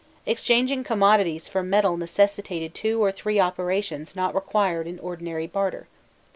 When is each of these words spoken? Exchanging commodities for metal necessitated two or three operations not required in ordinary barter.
Exchanging 0.25 0.83
commodities 0.83 1.47
for 1.47 1.61
metal 1.61 1.95
necessitated 1.95 2.73
two 2.73 2.99
or 3.03 3.11
three 3.11 3.39
operations 3.39 4.15
not 4.15 4.33
required 4.33 4.87
in 4.87 4.97
ordinary 4.97 5.45
barter. 5.45 5.87